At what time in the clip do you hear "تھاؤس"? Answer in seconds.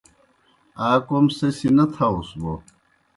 1.93-2.29